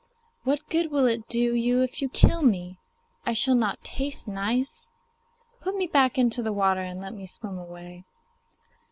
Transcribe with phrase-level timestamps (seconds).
[0.45, 2.79] What good will it do you if you kill me
[3.23, 4.91] I shall not taste nice?
[5.61, 8.03] Put me back into the water and let me swim away.